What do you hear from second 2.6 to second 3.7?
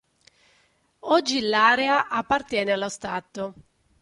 allo Stato.